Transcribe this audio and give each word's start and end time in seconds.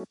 Oke 0.00 0.08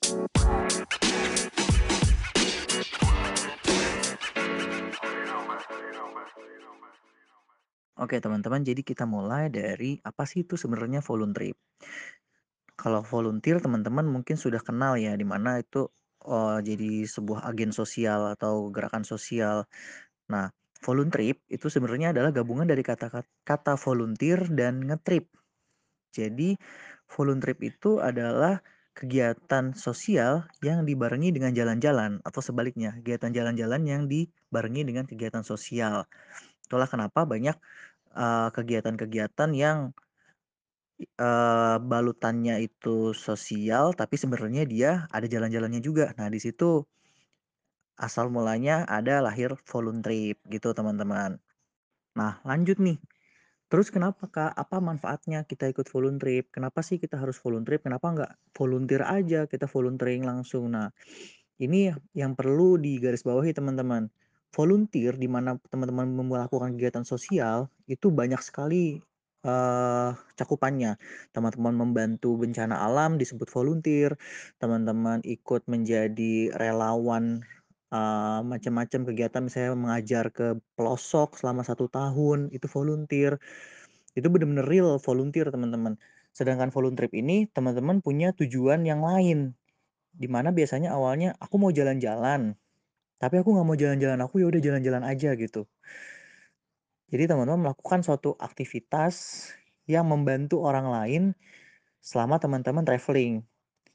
teman-teman, 8.22 8.62
jadi 8.62 8.86
kita 8.86 9.10
mulai 9.10 9.50
dari 9.50 9.98
apa 10.06 10.30
sih 10.30 10.46
itu 10.46 10.62
sebenarnya 10.62 11.02
volunteer? 11.02 11.58
Kalau 12.78 13.02
volunteer 13.02 13.58
teman-teman 13.58 14.06
mungkin 14.06 14.38
sudah 14.38 14.62
kenal 14.62 14.94
ya, 14.94 15.18
di 15.18 15.26
mana 15.26 15.58
itu 15.58 15.90
oh, 16.22 16.62
jadi 16.62 17.10
sebuah 17.10 17.50
agen 17.50 17.74
sosial 17.74 18.30
atau 18.38 18.70
gerakan 18.70 19.02
sosial. 19.02 19.66
Nah, 20.30 20.54
volunteer 20.86 21.42
itu 21.50 21.66
sebenarnya 21.66 22.14
adalah 22.14 22.30
gabungan 22.30 22.70
dari 22.70 22.86
kata 22.86 23.10
kata 23.42 23.74
volunteer 23.74 24.46
dan 24.54 24.86
ngetrip. 24.86 25.34
Jadi 26.14 26.54
volunteer 27.10 27.58
itu 27.58 27.98
adalah 27.98 28.62
kegiatan 29.00 29.72
sosial 29.80 30.44
yang 30.60 30.84
dibarengi 30.84 31.32
dengan 31.32 31.56
jalan-jalan 31.56 32.20
atau 32.28 32.44
sebaliknya, 32.44 33.00
kegiatan 33.00 33.32
jalan-jalan 33.32 33.82
yang 33.88 34.02
dibarengi 34.12 34.84
dengan 34.84 35.08
kegiatan 35.08 35.40
sosial. 35.48 36.04
Itulah 36.68 36.92
kenapa 36.92 37.24
banyak 37.24 37.56
uh, 38.12 38.52
kegiatan-kegiatan 38.52 39.56
yang 39.56 39.96
uh, 41.16 41.80
balutannya 41.80 42.60
itu 42.60 43.16
sosial, 43.16 43.96
tapi 43.96 44.20
sebenarnya 44.20 44.68
dia 44.68 44.92
ada 45.16 45.32
jalan-jalannya 45.32 45.80
juga. 45.80 46.12
Nah, 46.20 46.28
di 46.28 46.44
situ 46.44 46.84
asal 47.96 48.28
mulanya 48.28 48.84
ada 48.84 49.24
lahir 49.24 49.56
volunteer 49.64 50.36
gitu, 50.52 50.76
teman-teman. 50.76 51.40
Nah, 52.20 52.44
lanjut 52.44 52.76
nih. 52.84 53.00
Terus 53.70 53.94
kenapa 53.94 54.26
Kak? 54.26 54.58
Apa 54.58 54.82
manfaatnya 54.82 55.46
kita 55.46 55.70
ikut 55.70 55.86
volunteer? 55.94 56.50
Kenapa 56.50 56.82
sih 56.82 56.98
kita 56.98 57.22
harus 57.22 57.38
volunteer? 57.38 57.78
Kenapa 57.78 58.10
nggak 58.10 58.32
volunteer 58.58 59.06
aja 59.06 59.46
kita 59.46 59.70
volunteering 59.70 60.26
langsung? 60.26 60.74
Nah, 60.74 60.90
ini 61.62 61.94
yang 62.18 62.34
perlu 62.34 62.82
digarisbawahi 62.82 63.54
teman-teman. 63.54 64.10
Volunteer 64.50 65.14
di 65.14 65.30
mana 65.30 65.54
teman-teman 65.70 66.10
melakukan 66.10 66.74
kegiatan 66.74 67.06
sosial 67.06 67.70
itu 67.86 68.10
banyak 68.10 68.42
sekali 68.42 68.98
uh, 69.46 70.18
cakupannya. 70.34 70.98
Teman-teman 71.30 71.78
membantu 71.78 72.34
bencana 72.42 72.82
alam 72.82 73.22
disebut 73.22 73.46
volunteer, 73.54 74.18
teman-teman 74.58 75.22
ikut 75.22 75.70
menjadi 75.70 76.50
relawan 76.58 77.46
uh, 77.94 78.42
macam-macam 78.46 79.00
kegiatan 79.10 79.42
misalnya 79.44 79.74
mengajar 79.78 80.26
ke 80.34 80.58
pelosok 80.78 81.38
selama 81.38 81.66
satu 81.66 81.90
tahun 81.90 82.54
itu 82.54 82.66
volunteer. 82.70 83.38
Itu 84.18 84.30
benar-benar 84.34 84.66
real 84.66 84.98
volunteer 85.02 85.50
teman-teman. 85.54 85.98
Sedangkan 86.34 86.70
volunteer 86.74 87.10
ini 87.14 87.50
teman-teman 87.50 88.02
punya 88.02 88.34
tujuan 88.38 88.86
yang 88.86 89.02
lain. 89.02 89.54
Di 90.14 90.26
mana 90.26 90.50
biasanya 90.50 90.94
awalnya 90.94 91.38
aku 91.38 91.62
mau 91.62 91.70
jalan-jalan, 91.70 92.58
tapi 93.22 93.36
aku 93.40 93.54
nggak 93.54 93.68
mau 93.68 93.78
jalan-jalan, 93.78 94.20
aku 94.26 94.42
ya 94.42 94.48
udah 94.50 94.62
jalan-jalan 94.64 95.04
aja 95.06 95.36
gitu. 95.38 95.70
Jadi 97.10 97.24
teman-teman 97.26 97.70
melakukan 97.70 98.06
suatu 98.06 98.38
aktivitas 98.38 99.50
yang 99.90 100.06
membantu 100.06 100.62
orang 100.62 100.88
lain 100.90 101.24
selama 102.00 102.38
teman-teman 102.38 102.86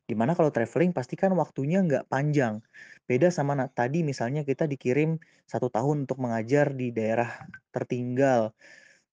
Di 0.05 0.13
mana 0.13 0.37
kalau 0.37 0.53
traveling 0.53 0.93
pasti 0.93 1.17
kan 1.17 1.33
waktunya 1.33 1.81
nggak 1.81 2.13
panjang. 2.13 2.61
Beda 3.09 3.33
sama 3.33 3.57
tadi 3.73 4.05
misalnya 4.05 4.45
kita 4.45 4.69
dikirim 4.69 5.17
satu 5.49 5.73
tahun 5.73 6.05
untuk 6.05 6.21
mengajar 6.21 6.77
di 6.77 6.93
daerah 6.93 7.49
tertinggal. 7.73 8.53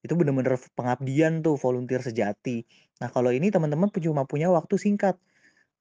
Itu 0.03 0.19
benar-benar 0.19 0.59
pengabdian 0.75 1.43
tuh 1.45 1.55
volunteer 1.55 2.03
sejati. 2.03 2.67
Nah 2.99 3.07
kalau 3.07 3.31
ini 3.31 3.47
teman-teman 3.53 3.87
cuma 4.03 4.27
punya 4.27 4.51
waktu 4.51 4.75
singkat. 4.75 5.15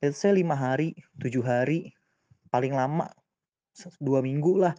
Let's 0.00 0.22
say 0.22 0.33
5 0.33 0.56
hari, 0.56 0.97
7 1.20 1.44
hari, 1.44 1.92
paling 2.48 2.72
lama 2.72 3.12
dua 4.00 4.20
minggu 4.20 4.61
lah 4.61 4.75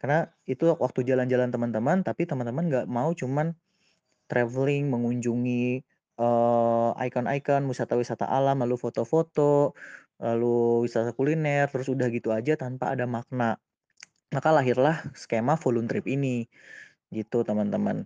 karena 0.00 0.32
itu 0.48 0.64
waktu 0.80 1.04
jalan-jalan 1.04 1.52
teman-teman, 1.52 2.00
tapi 2.00 2.24
teman-teman 2.24 2.72
nggak 2.72 2.86
mau 2.88 3.12
cuman 3.12 3.52
traveling, 4.32 4.88
mengunjungi 4.88 5.84
uh, 6.20 6.92
ikon-ikon 7.00 7.64
wisata-wisata 7.70 8.28
alam, 8.28 8.60
lalu 8.60 8.76
foto-foto, 8.76 9.72
lalu 10.20 10.84
wisata 10.84 11.16
kuliner, 11.16 11.66
terus 11.72 11.88
udah 11.88 12.06
gitu 12.12 12.30
aja 12.36 12.54
tanpa 12.60 12.92
ada 12.92 13.08
makna. 13.08 13.56
Maka 14.30 14.48
lahirlah 14.54 15.00
skema 15.16 15.56
volunteer 15.58 16.04
trip 16.04 16.06
ini, 16.12 16.46
gitu 17.10 17.42
teman-teman. 17.42 18.04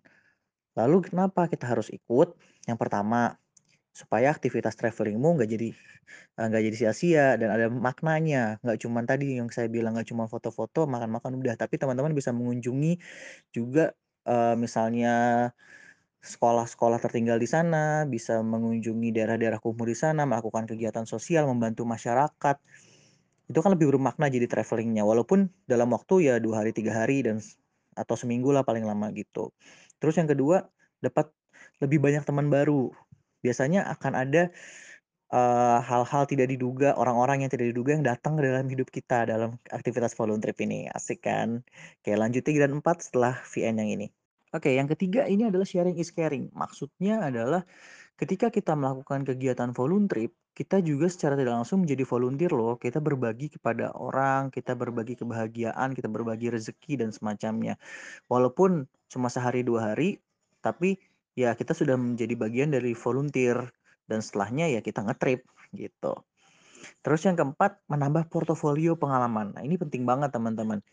Lalu 0.79 1.11
kenapa 1.11 1.51
kita 1.51 1.67
harus 1.71 1.91
ikut? 1.93 2.39
Yang 2.71 2.79
pertama, 2.81 3.37
supaya 3.95 4.35
aktivitas 4.35 4.75
travelingmu 4.75 5.39
nggak 5.39 5.51
jadi 5.55 5.69
eh, 6.39 6.47
nggak 6.51 6.63
jadi 6.67 6.77
sia-sia 6.77 7.27
dan 7.39 7.49
ada 7.55 7.71
maknanya 7.71 8.59
nggak 8.59 8.79
cuma 8.83 9.07
tadi 9.07 9.39
yang 9.39 9.47
saya 9.55 9.71
bilang 9.71 9.95
nggak 9.95 10.11
cuma 10.11 10.27
foto-foto 10.27 10.91
makan-makan 10.91 11.39
udah 11.39 11.55
tapi 11.55 11.79
teman-teman 11.79 12.11
bisa 12.11 12.35
mengunjungi 12.35 12.99
juga 13.55 13.95
uh, 14.27 14.59
misalnya 14.59 15.15
sekolah-sekolah 16.25 16.97
tertinggal 17.05 17.37
di 17.37 17.45
sana 17.45 18.09
bisa 18.09 18.41
mengunjungi 18.41 19.13
daerah-daerah 19.13 19.61
kumuh 19.61 19.85
di 19.85 19.93
sana 19.93 20.25
melakukan 20.25 20.65
kegiatan 20.65 21.05
sosial 21.05 21.45
membantu 21.45 21.85
masyarakat 21.85 22.57
itu 23.45 23.59
kan 23.61 23.71
lebih 23.77 23.93
bermakna 23.93 24.33
jadi 24.33 24.49
travelingnya 24.49 25.05
walaupun 25.05 25.53
dalam 25.69 25.93
waktu 25.93 26.33
ya 26.33 26.35
dua 26.41 26.65
hari 26.65 26.73
tiga 26.73 26.97
hari 26.97 27.21
dan 27.21 27.45
atau 27.93 28.17
seminggu 28.17 28.51
lah 28.57 28.65
paling 28.65 28.89
lama 28.89 29.13
gitu 29.13 29.53
terus 30.01 30.17
yang 30.17 30.27
kedua 30.27 30.65
dapat 31.05 31.29
lebih 31.85 32.01
banyak 32.01 32.25
teman 32.25 32.49
baru 32.49 32.89
biasanya 33.45 33.85
akan 33.93 34.13
ada 34.17 34.43
hal-hal 35.83 36.23
uh, 36.23 36.29
tidak 36.31 36.47
diduga, 36.47 36.95
orang-orang 36.95 37.43
yang 37.43 37.51
tidak 37.51 37.75
diduga 37.75 37.91
yang 37.99 38.07
datang 38.07 38.39
ke 38.39 38.47
dalam 38.47 38.71
hidup 38.71 38.87
kita 38.87 39.27
dalam 39.27 39.59
aktivitas 39.67 40.15
volunteer 40.15 40.55
ini. 40.63 40.87
Asik 40.87 41.27
kan? 41.27 41.67
Oke, 41.99 42.15
lanjut 42.15 42.47
tiga 42.47 42.71
dan 42.71 42.79
empat 42.79 43.03
setelah 43.11 43.43
VN 43.43 43.83
yang 43.83 43.91
ini. 43.99 44.07
Oke, 44.55 44.71
yang 44.79 44.87
ketiga 44.87 45.27
ini 45.27 45.51
adalah 45.51 45.67
sharing 45.67 45.99
is 45.99 46.15
caring. 46.15 46.47
Maksudnya 46.55 47.19
adalah 47.27 47.67
ketika 48.15 48.55
kita 48.55 48.79
melakukan 48.79 49.27
kegiatan 49.27 49.75
volunteer, 49.75 50.31
kita 50.55 50.79
juga 50.79 51.11
secara 51.11 51.35
tidak 51.35 51.59
langsung 51.59 51.83
menjadi 51.83 52.07
volunteer 52.07 52.55
loh. 52.55 52.79
Kita 52.79 53.03
berbagi 53.03 53.51
kepada 53.51 53.91
orang, 53.99 54.55
kita 54.55 54.79
berbagi 54.79 55.19
kebahagiaan, 55.19 55.91
kita 55.99 56.07
berbagi 56.07 56.55
rezeki 56.55 57.03
dan 57.03 57.11
semacamnya. 57.11 57.75
Walaupun 58.31 58.87
cuma 59.11 59.27
sehari 59.27 59.67
dua 59.67 59.91
hari, 59.91 60.23
tapi 60.63 61.03
ya 61.35 61.59
kita 61.59 61.75
sudah 61.75 61.99
menjadi 61.99 62.39
bagian 62.39 62.71
dari 62.71 62.95
volunteer 62.95 63.59
dan 64.07 64.23
setelahnya 64.23 64.71
ya 64.71 64.81
kita 64.87 65.03
ngetrip 65.03 65.43
gitu. 65.75 66.15
Terus 67.03 67.21
yang 67.25 67.37
keempat, 67.37 67.81
menambah 67.89 68.29
portofolio 68.29 68.95
pengalaman. 68.95 69.57
Nah, 69.57 69.63
ini 69.65 69.77
penting 69.81 70.05
banget 70.05 70.31
teman-teman. 70.31 70.85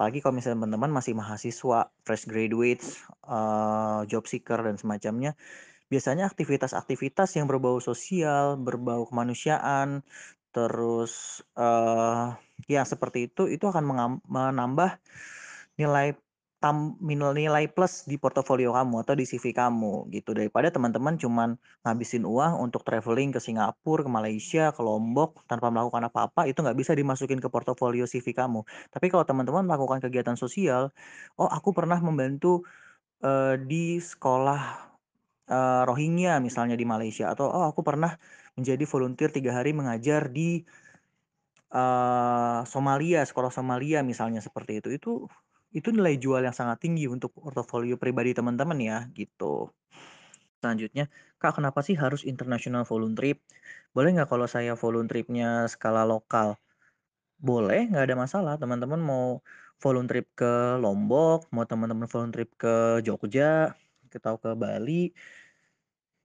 Apalagi 0.00 0.24
kalau 0.24 0.32
misalnya 0.40 0.64
teman-teman 0.64 0.96
masih 0.96 1.12
mahasiswa, 1.12 1.92
fresh 2.08 2.24
graduates, 2.24 3.04
uh, 3.28 4.00
job 4.08 4.24
seeker 4.24 4.56
dan 4.56 4.80
semacamnya, 4.80 5.36
biasanya 5.92 6.24
aktivitas-aktivitas 6.24 7.36
yang 7.36 7.44
berbau 7.44 7.84
sosial, 7.84 8.56
berbau 8.56 9.04
kemanusiaan, 9.04 10.00
terus 10.56 11.44
uh, 11.52 12.32
ya 12.64 12.88
seperti 12.88 13.28
itu 13.28 13.44
itu 13.52 13.68
akan 13.68 14.16
menambah 14.24 14.96
nilai 15.76 16.16
tam 16.60 17.00
nilai 17.00 17.72
plus 17.72 18.04
di 18.04 18.20
portofolio 18.20 18.76
kamu 18.76 19.00
atau 19.00 19.16
di 19.16 19.24
CV 19.24 19.56
kamu 19.56 20.12
gitu 20.12 20.36
daripada 20.36 20.68
teman-teman 20.68 21.16
cuman 21.16 21.56
ngabisin 21.88 22.28
uang 22.28 22.60
untuk 22.60 22.84
traveling 22.84 23.32
ke 23.32 23.40
Singapura, 23.40 24.04
ke 24.04 24.10
Malaysia, 24.12 24.68
ke 24.68 24.84
Lombok 24.84 25.40
tanpa 25.48 25.72
melakukan 25.72 26.12
apa-apa 26.12 26.44
itu 26.44 26.60
nggak 26.60 26.76
bisa 26.76 26.92
dimasukin 26.92 27.40
ke 27.40 27.48
portofolio 27.48 28.04
CV 28.04 28.36
kamu. 28.36 28.60
Tapi 28.92 29.06
kalau 29.08 29.24
teman-teman 29.24 29.64
melakukan 29.64 30.04
kegiatan 30.04 30.36
sosial, 30.36 30.92
oh 31.40 31.48
aku 31.48 31.72
pernah 31.72 31.96
membantu 31.96 32.68
uh, 33.24 33.56
di 33.56 33.96
sekolah 33.96 34.60
uh, 35.48 35.82
Rohingya 35.88 36.44
misalnya 36.44 36.76
di 36.76 36.84
Malaysia 36.84 37.32
atau 37.32 37.48
oh 37.48 37.64
aku 37.72 37.80
pernah 37.80 38.20
menjadi 38.60 38.84
volunteer 38.84 39.32
tiga 39.32 39.56
hari 39.56 39.72
mengajar 39.72 40.28
di 40.28 40.60
uh, 41.72 42.60
Somalia, 42.68 43.24
sekolah 43.24 43.48
Somalia 43.48 44.04
misalnya 44.04 44.44
seperti 44.44 44.84
itu. 44.84 44.88
Itu 44.92 45.12
itu 45.70 45.88
nilai 45.94 46.18
jual 46.18 46.42
yang 46.42 46.54
sangat 46.54 46.82
tinggi 46.82 47.06
untuk 47.06 47.30
portofolio 47.34 47.94
pribadi 47.94 48.34
teman-teman 48.34 48.78
ya 48.82 48.98
gitu. 49.14 49.70
Selanjutnya, 50.60 51.08
Kak 51.40 51.56
kenapa 51.56 51.80
sih 51.80 51.96
harus 51.96 52.26
international 52.26 52.84
trip? 53.16 53.40
Boleh 53.96 54.12
nggak 54.12 54.28
kalau 54.28 54.44
saya 54.44 54.76
volunteer 54.76 55.24
tripnya 55.24 55.64
skala 55.72 56.04
lokal? 56.04 56.60
Boleh, 57.40 57.88
nggak 57.88 58.04
ada 58.04 58.16
masalah. 58.18 58.54
Teman-teman 58.60 59.00
mau 59.00 59.40
volunteer 59.80 60.26
trip 60.26 60.26
ke 60.36 60.52
Lombok, 60.76 61.48
mau 61.54 61.64
teman-teman 61.64 62.04
volunteer 62.04 62.44
trip 62.44 62.50
ke 62.60 62.74
Jogja, 63.00 63.72
atau 64.10 64.36
ke 64.36 64.52
Bali, 64.58 65.14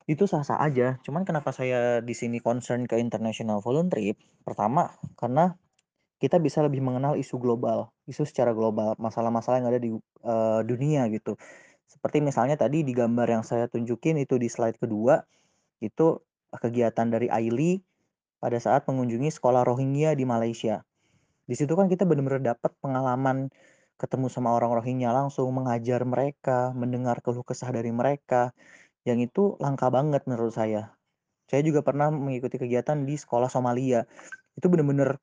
itu 0.06 0.24
sah-sah 0.28 0.60
aja. 0.62 1.00
Cuman 1.06 1.24
kenapa 1.24 1.50
saya 1.56 2.04
di 2.04 2.14
sini 2.14 2.38
concern 2.44 2.86
ke 2.86 3.00
international 3.00 3.64
trip? 3.90 4.20
Pertama, 4.44 4.92
karena 5.18 5.56
kita 6.20 6.38
bisa 6.44 6.60
lebih 6.60 6.84
mengenal 6.84 7.16
isu 7.16 7.40
global, 7.40 7.95
isu 8.06 8.24
secara 8.26 8.54
global, 8.54 8.94
masalah-masalah 9.02 9.62
yang 9.62 9.70
ada 9.70 9.82
di 9.82 9.90
uh, 10.26 10.62
dunia 10.62 11.10
gitu. 11.10 11.38
Seperti 11.86 12.22
misalnya 12.22 12.58
tadi 12.58 12.82
di 12.82 12.94
gambar 12.94 13.28
yang 13.30 13.44
saya 13.46 13.66
tunjukin 13.70 14.18
itu 14.22 14.38
di 14.38 14.50
slide 14.50 14.78
kedua, 14.78 15.22
itu 15.82 16.22
kegiatan 16.54 17.08
dari 17.10 17.28
AILI 17.30 17.82
pada 18.42 18.58
saat 18.62 18.86
mengunjungi 18.86 19.34
sekolah 19.34 19.66
Rohingya 19.66 20.14
di 20.14 20.26
Malaysia. 20.26 20.86
Di 21.46 21.54
situ 21.54 21.74
kan 21.78 21.86
kita 21.90 22.06
bener-bener 22.10 22.42
dapet 22.42 22.74
pengalaman 22.82 23.50
ketemu 23.96 24.28
sama 24.28 24.52
orang 24.54 24.76
Rohingya 24.76 25.14
langsung, 25.14 25.50
mengajar 25.56 26.04
mereka, 26.04 26.76
mendengar 26.76 27.24
keluh 27.24 27.46
kesah 27.46 27.72
dari 27.72 27.90
mereka, 27.94 28.52
yang 29.08 29.22
itu 29.22 29.56
langka 29.62 29.88
banget 29.94 30.26
menurut 30.28 30.52
saya. 30.52 30.92
Saya 31.46 31.62
juga 31.62 31.86
pernah 31.86 32.10
mengikuti 32.10 32.58
kegiatan 32.58 33.06
di 33.06 33.16
sekolah 33.16 33.48
Somalia. 33.48 34.04
Itu 34.58 34.68
bener-bener, 34.68 35.22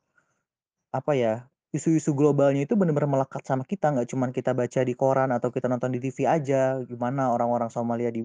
apa 0.94 1.12
ya, 1.19 1.51
isu-isu 1.72 2.12
globalnya 2.16 2.64
itu 2.69 2.74
bener-bener 2.76 3.08
melekat 3.10 3.42
sama 3.48 3.64
kita, 3.64 3.92
nggak 3.92 4.08
cuman 4.12 4.30
kita 4.36 4.52
baca 4.52 4.80
di 4.84 4.94
koran 4.96 5.30
atau 5.32 5.48
kita 5.54 5.66
nonton 5.72 5.90
di 5.96 6.00
TV 6.04 6.19
aja, 6.28 6.76
gimana 6.84 7.32
orang-orang 7.34 7.69
Somalia 7.72 8.10
di 8.12 8.24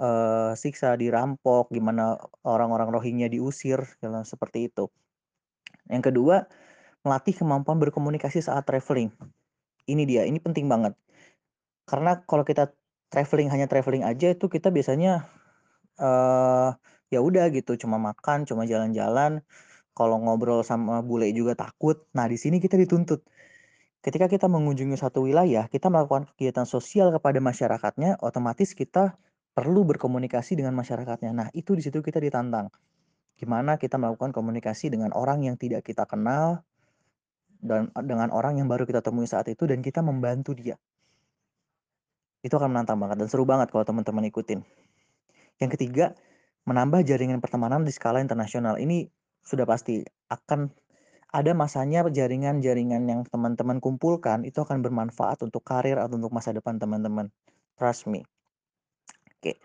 eee, 0.00 0.52
siksa, 0.58 0.94
dirampok, 0.98 1.70
gimana 1.74 2.18
orang-orang 2.46 2.88
Rohingya 2.94 3.28
diusir, 3.30 3.82
seperti 4.26 4.70
itu. 4.70 4.90
Yang 5.88 6.12
kedua, 6.12 6.36
melatih 7.06 7.34
kemampuan 7.36 7.78
berkomunikasi 7.82 8.40
saat 8.44 8.64
travelling. 8.68 9.12
Ini 9.88 10.04
dia, 10.08 10.22
ini 10.28 10.38
penting 10.40 10.66
banget. 10.70 10.94
Karena 11.88 12.20
kalau 12.24 12.44
kita 12.46 12.72
travelling, 13.12 13.48
hanya 13.52 13.66
travelling 13.70 14.04
aja 14.06 14.32
itu 14.32 14.46
kita 14.48 14.72
biasanya, 14.72 15.26
eee, 16.00 16.70
ya 17.14 17.20
udah 17.22 17.46
gitu, 17.54 17.76
cuma 17.80 17.98
makan, 18.00 18.44
cuma 18.48 18.64
jalan-jalan, 18.68 19.42
kalau 19.94 20.18
ngobrol 20.20 20.66
sama 20.66 21.00
bule 21.00 21.30
juga 21.30 21.54
takut. 21.54 22.04
Nah, 22.12 22.26
di 22.26 22.36
sini 22.36 22.58
kita 22.58 22.74
dituntut. 22.74 23.22
Ketika 24.04 24.28
kita 24.28 24.50
mengunjungi 24.52 25.00
suatu 25.00 25.24
wilayah, 25.24 25.64
kita 25.72 25.88
melakukan 25.88 26.28
kegiatan 26.34 26.68
sosial 26.68 27.08
kepada 27.14 27.40
masyarakatnya, 27.40 28.20
otomatis 28.20 28.76
kita 28.76 29.16
perlu 29.56 29.86
berkomunikasi 29.88 30.60
dengan 30.60 30.76
masyarakatnya. 30.76 31.30
Nah, 31.32 31.48
itu 31.56 31.72
di 31.72 31.80
situ 31.80 32.04
kita 32.04 32.20
ditantang. 32.20 32.68
Gimana 33.40 33.80
kita 33.80 33.96
melakukan 33.96 34.34
komunikasi 34.36 34.92
dengan 34.92 35.16
orang 35.16 35.46
yang 35.48 35.56
tidak 35.56 35.88
kita 35.88 36.04
kenal, 36.04 36.66
dan 37.64 37.88
dengan 37.96 38.28
orang 38.28 38.60
yang 38.60 38.68
baru 38.68 38.84
kita 38.84 39.00
temui 39.00 39.24
saat 39.24 39.48
itu 39.48 39.64
dan 39.64 39.80
kita 39.80 40.04
membantu 40.04 40.52
dia. 40.52 40.76
Itu 42.44 42.60
akan 42.60 42.76
menantang 42.76 43.00
banget 43.00 43.24
dan 43.24 43.28
seru 43.32 43.48
banget 43.48 43.72
kalau 43.72 43.88
teman-teman 43.88 44.28
ikutin. 44.28 44.60
Yang 45.56 45.70
ketiga, 45.80 46.12
menambah 46.68 47.00
jaringan 47.08 47.40
pertemanan 47.40 47.88
di 47.88 47.92
skala 47.96 48.20
internasional. 48.20 48.76
Ini 48.76 49.08
sudah 49.44 49.64
pasti 49.68 50.02
akan 50.32 50.72
ada 51.34 51.52
masanya 51.52 52.06
jaringan-jaringan 52.08 53.04
yang 53.10 53.20
teman-teman 53.28 53.78
kumpulkan 53.82 54.46
itu 54.48 54.62
akan 54.62 54.80
bermanfaat 54.86 55.42
untuk 55.46 55.62
karir 55.66 55.98
atau 55.98 56.16
untuk 56.18 56.32
masa 56.34 56.54
depan 56.54 56.78
teman-teman. 56.78 57.28
Trust 57.78 58.06
me. 58.10 58.22
Oke. 59.38 59.58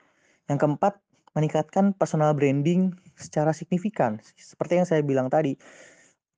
Yang 0.50 0.60
keempat, 0.66 0.94
meningkatkan 1.38 1.94
personal 1.96 2.34
branding 2.36 2.92
secara 3.16 3.54
signifikan. 3.56 4.20
Seperti 4.36 4.82
yang 4.82 4.88
saya 4.90 5.02
bilang 5.06 5.30
tadi, 5.30 5.56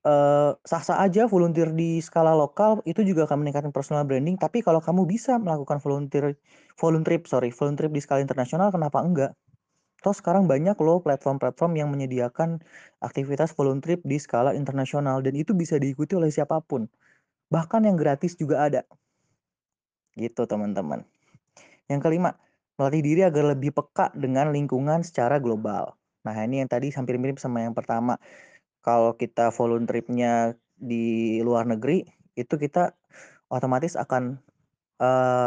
eee, 0.05 0.51
sah-sah 0.65 1.01
aja 1.05 1.25
volunteer 1.29 1.71
di 1.73 1.99
skala 2.03 2.33
lokal, 2.37 2.81
itu 2.89 3.01
juga 3.07 3.25
akan 3.29 3.41
meningkatkan 3.45 3.73
personal 3.75 4.03
branding, 4.09 4.37
tapi 4.39 4.61
kalau 4.65 4.81
kamu 4.83 5.05
bisa 5.09 5.37
melakukan 5.41 5.79
volunteer 5.83 6.37
voluntrip 6.79 7.25
sorry, 7.29 7.49
voluntrip 7.53 7.91
di 7.93 8.01
skala 8.03 8.21
internasional, 8.25 8.69
kenapa 8.73 8.99
enggak? 9.03 9.33
Toh 10.01 10.17
sekarang 10.17 10.49
banyak 10.49 10.73
loh 10.81 10.97
platform-platform 11.05 11.77
yang 11.77 11.89
menyediakan 11.93 12.57
aktivitas 13.05 13.53
voluntrip 13.53 14.01
di 14.01 14.17
skala 14.17 14.57
internasional 14.57 15.21
dan 15.21 15.37
itu 15.37 15.53
bisa 15.53 15.77
diikuti 15.77 16.17
oleh 16.17 16.33
siapa 16.33 16.57
pun. 16.65 16.89
Bahkan 17.53 17.85
yang 17.85 18.01
gratis 18.01 18.33
juga 18.33 18.65
ada. 18.65 18.81
Gitu 20.17 20.41
teman-teman. 20.49 21.05
Yang 21.85 22.01
kelima, 22.01 22.33
melatih 22.81 23.05
diri 23.05 23.21
agar 23.21 23.53
lebih 23.53 23.77
peka 23.77 24.09
dengan 24.17 24.49
lingkungan 24.49 25.05
secara 25.05 25.37
global. 25.37 25.93
Nah 26.25 26.33
ini 26.41 26.65
yang 26.65 26.69
tadi 26.71 26.89
hampir 26.89 27.21
mirip 27.21 27.37
sama 27.37 27.61
yang 27.61 27.77
pertama. 27.77 28.17
Kalau 28.81 29.13
kita 29.13 29.53
voluntripnya 29.53 30.57
di 30.73 31.37
luar 31.45 31.69
negeri, 31.69 32.01
itu 32.33 32.57
kita 32.57 32.97
otomatis 33.53 33.93
akan, 33.93 34.41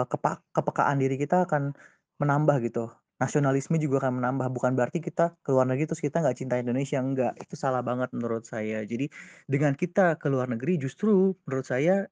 kepa 0.07 0.43
kepekaan 0.55 1.03
diri 1.03 1.19
kita 1.19 1.43
akan 1.43 1.75
menambah 2.23 2.63
gitu. 2.63 2.91
Nasionalisme 3.25 3.81
juga 3.81 4.05
akan 4.05 4.21
menambah, 4.21 4.53
bukan 4.53 4.77
berarti 4.77 5.01
kita 5.01 5.33
ke 5.41 5.49
luar 5.49 5.65
negeri 5.65 5.89
terus 5.89 6.05
kita 6.05 6.21
nggak 6.21 6.37
cinta 6.37 6.61
Indonesia, 6.61 7.01
enggak. 7.01 7.33
Itu 7.41 7.57
salah 7.57 7.81
banget 7.81 8.13
menurut 8.13 8.45
saya. 8.45 8.85
Jadi 8.85 9.09
dengan 9.49 9.73
kita 9.73 10.21
ke 10.21 10.29
luar 10.29 10.53
negeri 10.53 10.77
justru 10.77 11.33
menurut 11.49 11.65
saya 11.65 12.05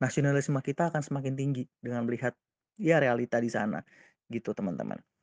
nasionalisme 0.00 0.56
kita 0.64 0.88
akan 0.88 1.04
semakin 1.04 1.34
tinggi 1.36 1.64
dengan 1.84 2.08
melihat, 2.08 2.32
ya 2.80 2.96
realita 2.96 3.36
di 3.44 3.52
sana, 3.52 3.84
gitu 4.32 4.56
teman-teman. 4.56 5.13